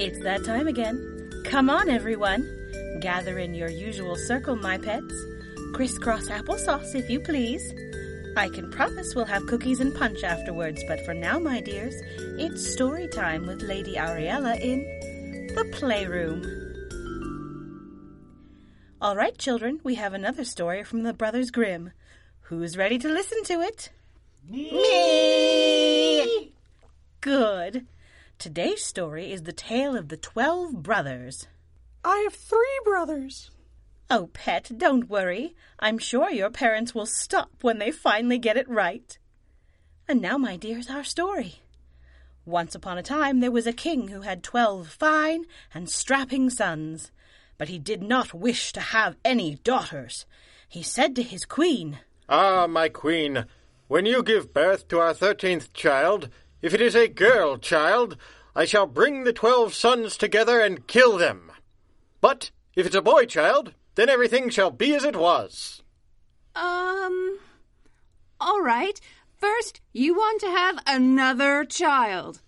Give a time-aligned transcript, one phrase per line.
[0.00, 1.30] It's that time again.
[1.44, 2.48] Come on, everyone.
[3.02, 5.12] Gather in your usual circle, my pets.
[5.74, 7.62] Crisscross applesauce, if you please.
[8.34, 11.92] I can promise we'll have cookies and punch afterwards, but for now, my dears,
[12.40, 14.84] it's story time with Lady Ariella in
[15.54, 16.46] the playroom.
[19.02, 21.92] All right, children, we have another story from the Brothers Grimm.
[22.44, 23.90] Who's ready to listen to it?
[24.48, 24.70] Me!
[27.20, 27.86] Good.
[28.40, 31.46] Today's story is the tale of the twelve brothers.
[32.02, 33.50] I have three brothers.
[34.08, 35.54] Oh, pet, don't worry.
[35.78, 39.18] I'm sure your parents will stop when they finally get it right.
[40.08, 41.56] And now, my dears, our story.
[42.46, 47.12] Once upon a time there was a king who had twelve fine and strapping sons,
[47.58, 50.24] but he did not wish to have any daughters.
[50.66, 53.44] He said to his queen, Ah, my queen,
[53.86, 56.30] when you give birth to our thirteenth child,
[56.62, 58.16] if it is a girl child,
[58.54, 61.52] I shall bring the twelve sons together and kill them.
[62.20, 65.82] But if it's a boy child, then everything shall be as it was.
[66.54, 67.38] Um.
[68.40, 69.00] All right.
[69.38, 72.42] First, you want to have another child.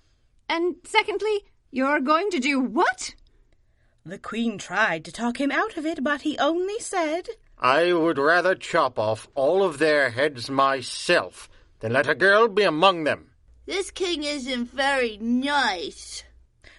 [0.48, 3.14] And secondly, you're going to do what?
[4.04, 8.18] The queen tried to talk him out of it, but he only said, I would
[8.18, 11.48] rather chop off all of their heads myself
[11.80, 13.31] than let a girl be among them.
[13.64, 16.24] This king isn't very nice.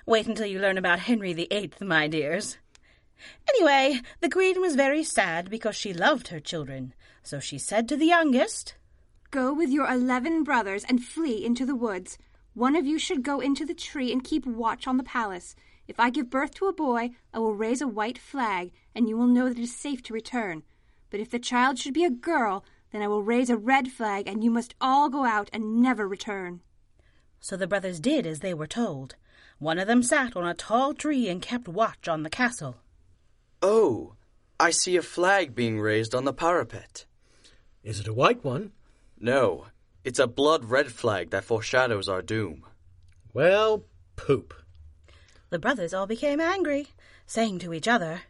[0.05, 2.57] Wait until you learn about Henry the Eighth, my dears.
[3.47, 7.95] Anyway, the queen was very sad because she loved her children, so she said to
[7.95, 8.75] the youngest,
[9.31, 12.17] Go with your eleven brothers and flee into the woods.
[12.53, 15.55] One of you should go into the tree and keep watch on the palace.
[15.87, 19.15] If I give birth to a boy, I will raise a white flag, and you
[19.15, 20.63] will know that it is safe to return.
[21.09, 24.27] But if the child should be a girl, then I will raise a red flag,
[24.27, 26.59] and you must all go out and never return.
[27.43, 29.15] So the brothers did as they were told.
[29.59, 32.77] One of them sat on a tall tree and kept watch on the castle.
[33.61, 34.13] Oh,
[34.61, 37.05] I see a flag being raised on the parapet.
[37.83, 38.71] Is it a white one?
[39.19, 39.65] No,
[40.05, 42.65] it's a blood red flag that foreshadows our doom.
[43.33, 43.83] Well,
[44.15, 44.53] poop.
[45.49, 46.87] The brothers all became angry,
[47.25, 48.21] saying to each other,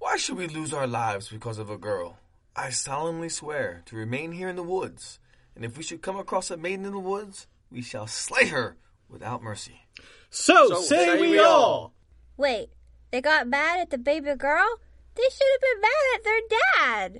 [0.00, 2.18] Why should we lose our lives because of a girl?
[2.56, 5.20] I solemnly swear to remain here in the woods,
[5.54, 8.76] and if we should come across a maiden in the woods, we shall slay her
[9.08, 9.86] without mercy.
[10.30, 11.52] So, So say, say we, we all.
[11.62, 11.92] all.
[12.36, 12.68] Wait,
[13.10, 14.78] they got mad at the baby girl?
[15.14, 16.40] They should have been mad at their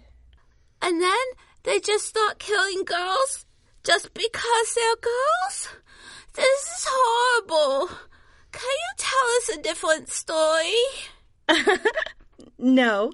[0.00, 0.02] dad.
[0.82, 1.24] And then
[1.62, 3.46] they just start killing girls
[3.84, 5.68] just because they're girls?
[6.34, 7.88] This is horrible.
[8.52, 10.74] Can you tell us a different story?
[12.58, 13.12] No.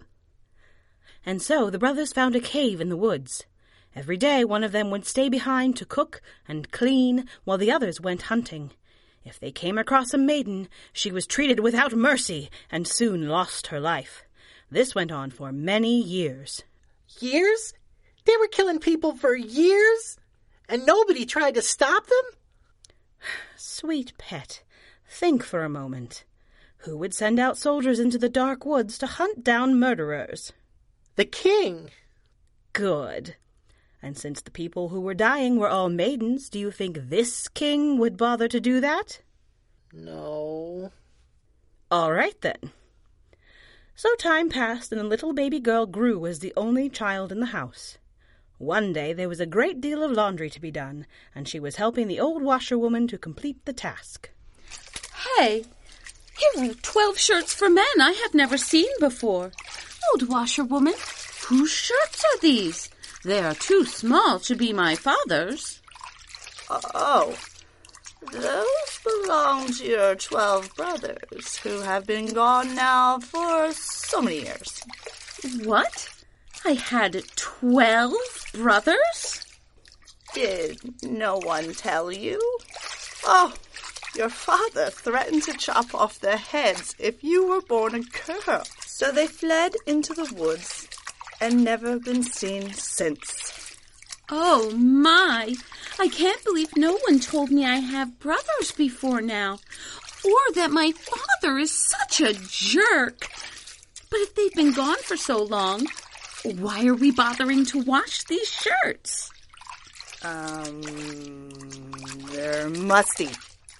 [1.26, 3.44] And so the brothers found a cave in the woods.
[3.94, 8.00] Every day one of them would stay behind to cook and clean while the others
[8.00, 8.70] went hunting.
[9.24, 13.78] If they came across a maiden, she was treated without mercy and soon lost her
[13.78, 14.24] life.
[14.70, 16.62] This went on for many years.
[17.20, 17.74] Years?
[18.24, 20.16] They were killing people for years?
[20.68, 22.90] And nobody tried to stop them?
[23.56, 24.62] Sweet pet,
[25.08, 26.24] think for a moment.
[26.78, 30.52] Who would send out soldiers into the dark woods to hunt down murderers?
[31.16, 31.90] The king.
[32.72, 33.36] Good.
[34.02, 37.98] And since the people who were dying were all maidens, do you think this king
[37.98, 39.20] would bother to do that?
[39.92, 40.90] No.
[41.90, 42.72] All right then.
[43.94, 47.46] So time passed, and the little baby girl grew as the only child in the
[47.46, 47.98] house.
[48.58, 51.76] One day there was a great deal of laundry to be done, and she was
[51.76, 54.30] helping the old washerwoman to complete the task.
[55.36, 55.64] Hey,
[56.36, 59.52] here are twelve shirts for men I have never seen before.
[60.12, 60.94] Old washerwoman,
[61.46, 62.88] whose shirts are these?
[63.24, 65.80] They are too small to be my father's.
[66.68, 67.36] Oh,
[68.32, 74.82] those belong to your twelve brothers, who have been gone now for so many years.
[75.64, 76.08] What?
[76.64, 79.46] I had twelve brothers?
[80.34, 82.40] Did no one tell you?
[83.24, 83.54] Oh,
[84.16, 88.64] your father threatened to chop off their heads if you were born a girl.
[88.84, 90.81] So they fled into the woods
[91.42, 93.76] and never been seen since.
[94.30, 95.56] Oh my!
[95.98, 99.58] I can't believe no one told me I have brothers before now,
[100.24, 103.26] or that my father is such a jerk.
[104.08, 105.86] But if they've been gone for so long,
[106.44, 109.32] why are we bothering to wash these shirts?
[110.22, 110.80] Um,
[112.30, 113.30] they're musty.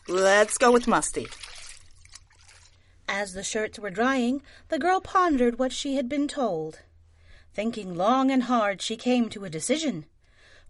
[0.09, 1.29] Let's go with musty.
[3.09, 6.81] As the shirts were drying, the girl pondered what she had been told.
[7.55, 10.07] Thinking long and hard, she came to a decision.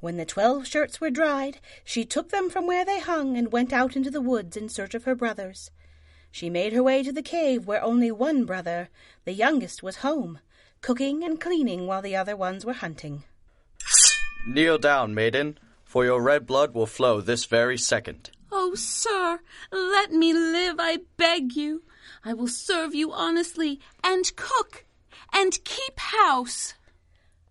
[0.00, 3.72] When the twelve shirts were dried, she took them from where they hung and went
[3.72, 5.70] out into the woods in search of her brothers.
[6.32, 8.88] She made her way to the cave where only one brother,
[9.24, 10.40] the youngest, was home,
[10.80, 13.22] cooking and cleaning while the other ones were hunting.
[14.48, 18.30] Kneel down, maiden, for your red blood will flow this very second.
[18.50, 19.38] Oh, sir,
[19.70, 21.84] let me live, I beg you.
[22.24, 24.84] I will serve you honestly and cook
[25.32, 26.74] and keep house.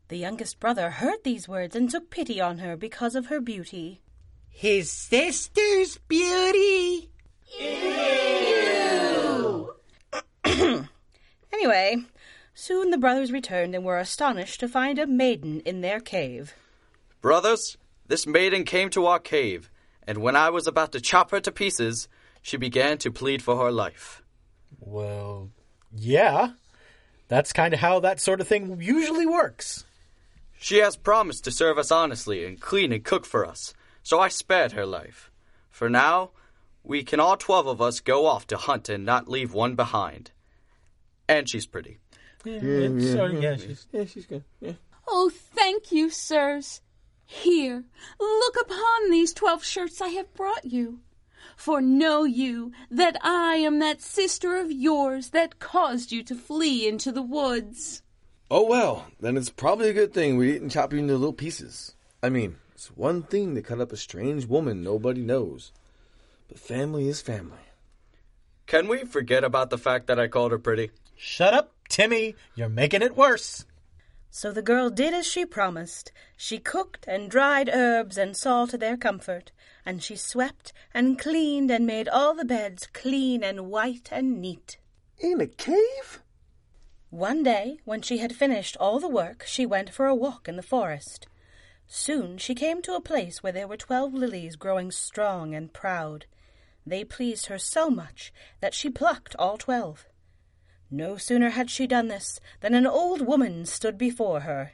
[0.08, 4.02] The youngest brother heard these words and took pity on her because of her beauty.
[4.50, 7.10] His sister's beauty.
[11.54, 11.96] Anyway,
[12.56, 16.56] soon the brothers returned and were astonished to find a maiden in their cave.
[17.22, 19.70] Brothers, this maiden came to our cave,
[20.08, 22.08] and when I was about to chop her to pieces,
[22.42, 24.24] she began to plead for her life.
[24.80, 25.52] Well,
[25.96, 26.54] yeah.
[27.32, 29.86] That's kind of how that sort of thing usually works.
[30.60, 33.74] She has promised to serve us honestly and clean and cook for us,
[34.04, 35.32] so I spared her life.
[35.70, 36.32] For now,
[36.84, 40.32] we can all twelve of us go off to hunt and not leave one behind.
[41.30, 42.00] And she's pretty.
[42.44, 44.44] Yeah, yeah, she's, Yeah, she's good.
[44.60, 44.74] Yeah.
[45.08, 46.82] Oh, thank you, sirs.
[47.26, 47.86] Here,
[48.20, 51.00] look upon these twelve shirts I have brought you.
[51.56, 56.88] For know you that I am that sister of yours that caused you to flee
[56.88, 58.02] into the woods.
[58.50, 61.96] Oh well, then it's probably a good thing we didn't chop you into little pieces.
[62.22, 65.72] I mean, it's one thing to cut up a strange woman nobody knows,
[66.50, 67.60] but family is family.
[68.68, 70.92] Can we forget about the fact that I called her pretty?
[71.16, 72.36] Shut up, Timmy.
[72.56, 73.66] You're making it worse.
[74.30, 76.12] So the girl did as she promised.
[76.38, 79.52] She cooked and dried herbs and saw to their comfort,
[79.86, 84.78] and she swept and cleaned and made all the beds clean and white and neat.
[85.20, 86.22] In a cave?
[87.10, 90.56] One day, when she had finished all the work, she went for a walk in
[90.56, 91.28] the forest.
[91.88, 96.26] Soon she came to a place where there were twelve lilies growing strong and proud.
[96.86, 98.32] They pleased her so much
[98.62, 100.06] that she plucked all twelve.
[100.90, 104.72] No sooner had she done this than an old woman stood before her.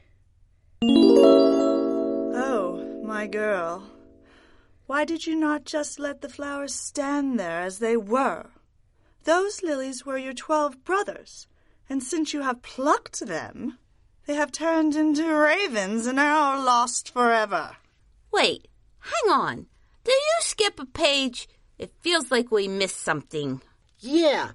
[2.40, 3.90] Oh, my girl,
[4.88, 8.48] why did you not just let the flowers stand there as they were?
[9.26, 11.48] Those lilies were your twelve brothers,
[11.90, 13.78] and since you have plucked them,
[14.26, 17.76] they have turned into ravens and are lost forever.
[18.32, 18.68] Wait,
[19.00, 19.68] hang on.
[20.06, 21.50] Did you skip a page?
[21.78, 23.62] It feels like we missed something.
[24.00, 24.52] Yeah.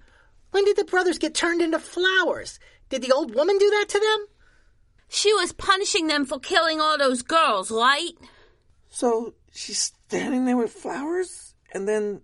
[0.51, 2.59] When did the brothers get turned into flowers?
[2.89, 4.27] Did the old woman do that to them?
[5.09, 8.13] She was punishing them for killing all those girls, right?
[8.89, 12.23] So she's standing there with flowers, and then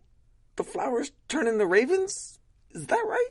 [0.56, 2.38] the flowers turn into ravens?
[2.72, 3.28] Is that right?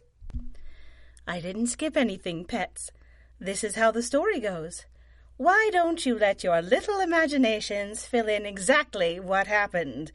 [1.27, 2.91] I didn't skip anything, pets.
[3.39, 4.85] This is how the story goes.
[5.35, 10.11] Why don't you let your little imaginations fill in exactly what happened?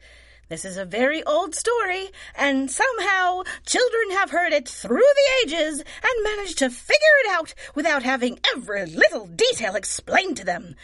[0.49, 5.79] This is a very old story, and somehow children have heard it through the ages
[5.79, 10.75] and managed to figure it out without having every little detail explained to them.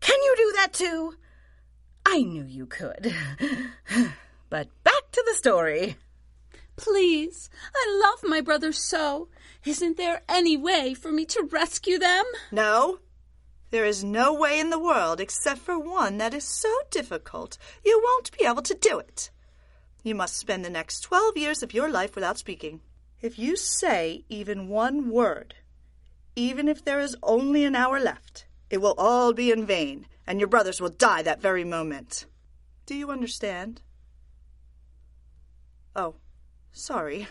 [0.00, 1.16] Can you do that too?
[2.12, 3.14] I knew you could.
[4.50, 5.96] but back to the story.
[6.74, 9.28] Please, I love my brother so.
[9.64, 12.24] Isn't there any way for me to rescue them?
[12.50, 12.98] No,
[13.70, 18.02] there is no way in the world except for one that is so difficult you
[18.02, 19.30] won't be able to do it.
[20.02, 22.80] You must spend the next twelve years of your life without speaking.
[23.22, 25.54] If you say even one word,
[26.34, 30.38] even if there is only an hour left, it will all be in vain, and
[30.38, 32.24] your brothers will die that very moment.
[32.86, 33.82] Do you understand?
[35.94, 36.14] Oh,
[36.72, 37.26] sorry.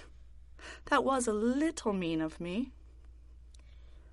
[0.85, 2.71] That was a little mean of me.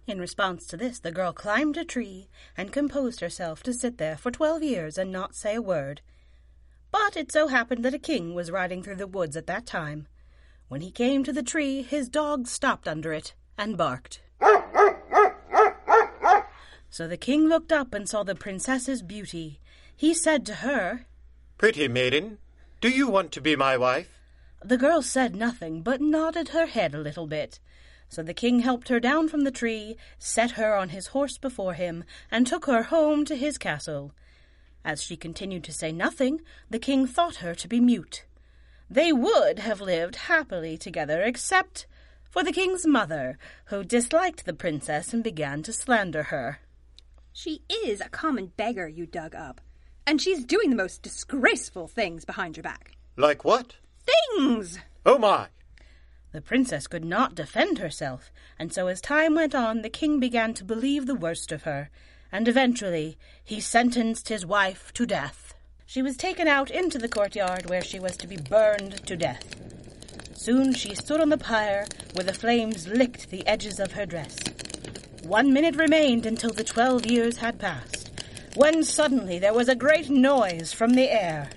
[0.06, 4.16] In response to this, the girl climbed a tree and composed herself to sit there
[4.16, 6.00] for twelve years and not say a word.
[6.92, 10.06] But it so happened that a king was riding through the woods at that time.
[10.68, 14.22] When he came to the tree, his dog stopped under it and barked.
[16.96, 19.60] So the king looked up and saw the princess's beauty.
[19.94, 21.04] He said to her,
[21.58, 22.38] Pretty maiden,
[22.80, 24.18] do you want to be my wife?
[24.64, 27.60] The girl said nothing, but nodded her head a little bit.
[28.08, 31.74] So the king helped her down from the tree, set her on his horse before
[31.74, 34.14] him, and took her home to his castle.
[34.82, 38.24] As she continued to say nothing, the king thought her to be mute.
[38.88, 41.86] They would have lived happily together, except
[42.30, 43.36] for the king's mother,
[43.66, 46.60] who disliked the princess and began to slander her.
[47.38, 49.60] She is a common beggar you dug up,
[50.06, 52.92] and she's doing the most disgraceful things behind your back.
[53.14, 53.76] Like what?
[54.06, 54.78] Things!
[55.04, 55.48] Oh my!
[56.32, 60.54] The princess could not defend herself, and so as time went on, the king began
[60.54, 61.90] to believe the worst of her,
[62.32, 65.52] and eventually he sentenced his wife to death.
[65.84, 69.44] She was taken out into the courtyard where she was to be burned to death.
[70.34, 74.38] Soon she stood on the pyre where the flames licked the edges of her dress.
[75.26, 78.12] One minute remained until the twelve years had passed,
[78.54, 81.50] when suddenly there was a great noise from the air.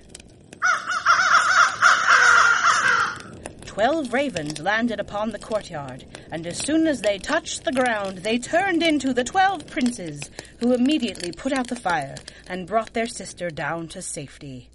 [3.64, 8.38] Twelve ravens landed upon the courtyard, and as soon as they touched the ground, they
[8.38, 10.20] turned into the twelve princes,
[10.58, 12.16] who immediately put out the fire
[12.48, 14.68] and brought their sister down to safety.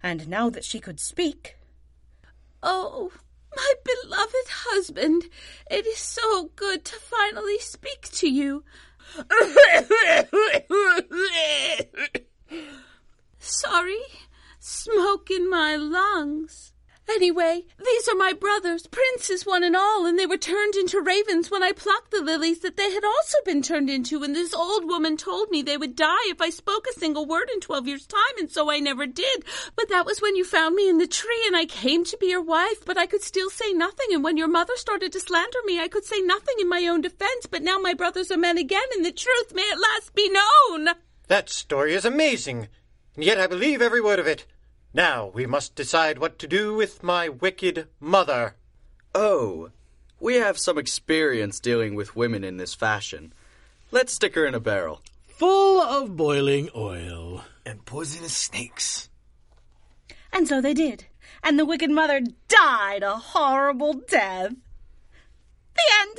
[0.00, 1.56] And now that she could speak,
[2.62, 3.10] Oh,
[3.58, 5.28] my beloved husband,
[5.70, 8.62] it is so good to finally speak to you.
[13.38, 14.00] Sorry,
[14.58, 16.72] smoke in my lungs.
[17.10, 21.50] Anyway, these are my brothers, princes one and all, and they were turned into ravens
[21.50, 24.84] when I plucked the lilies that they had also been turned into, and this old
[24.86, 28.06] woman told me they would die if I spoke a single word in twelve years'
[28.06, 29.44] time, and so I never did.
[29.74, 32.26] But that was when you found me in the tree, and I came to be
[32.26, 35.58] your wife, but I could still say nothing, and when your mother started to slander
[35.64, 38.58] me, I could say nothing in my own defense, but now my brothers are men
[38.58, 40.90] again, and the truth may at last be known.
[41.26, 42.68] That story is amazing,
[43.16, 44.44] and yet I believe every word of it.
[44.94, 48.56] Now we must decide what to do with my wicked mother.
[49.14, 49.70] Oh,
[50.20, 53.32] we have some experience dealing with women in this fashion.
[53.90, 55.02] Let's stick her in a barrel.
[55.26, 57.44] Full of boiling oil.
[57.64, 59.08] And poisonous snakes.
[60.32, 61.04] and so they did,
[61.42, 64.50] and the wicked mother died a horrible death.
[65.74, 66.18] The end.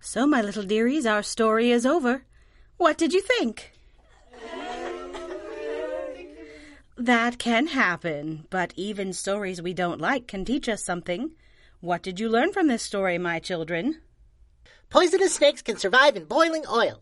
[0.00, 2.24] So, my little dearies, our story is over.
[2.78, 3.72] What did you think?
[7.00, 11.30] That can happen, but even stories we don't like can teach us something.
[11.80, 14.02] What did you learn from this story, my children?
[14.90, 17.00] Poisonous snakes can survive in boiling oil.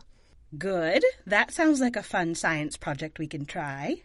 [0.57, 1.02] Good.
[1.26, 4.02] That sounds like a fun science project we can try.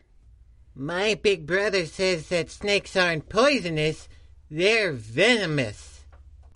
[0.73, 4.09] My big brother says that snakes aren't poisonous,
[4.49, 6.05] they're venomous.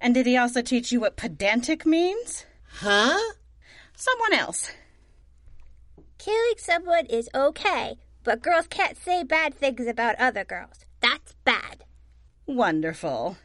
[0.00, 2.46] and did he also teach you what pedantic means?
[2.78, 3.34] Huh?
[3.94, 4.70] Someone else.
[6.16, 10.84] Killing someone is okay, but girls can't say bad things about other girls.
[11.00, 11.84] That's bad.
[12.46, 13.36] Wonderful.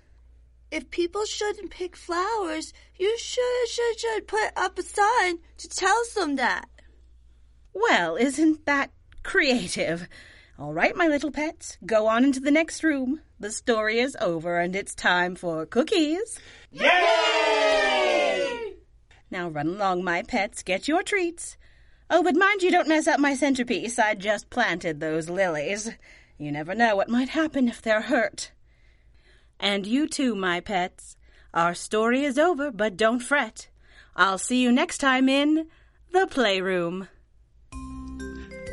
[0.72, 6.02] If people shouldn't pick flowers, you should, should, should put up a sign to tell
[6.16, 6.70] them that.
[7.74, 8.92] Well, isn't that
[9.24, 10.08] creative?
[10.58, 13.22] All right, my little pets, go on into the next room.
[13.40, 16.38] The story is over and it's time for cookies.
[16.72, 16.90] Yay!
[19.32, 21.56] Now run along, my pets, get your treats.
[22.10, 24.00] Oh, but mind you don't mess up my centerpiece.
[24.00, 25.92] I just planted those lilies.
[26.38, 28.52] You never know what might happen if they're hurt.
[29.60, 31.18] And you too, my pets.
[31.54, 33.68] Our story is over, but don't fret.
[34.16, 35.68] I'll see you next time in
[36.12, 37.08] the playroom.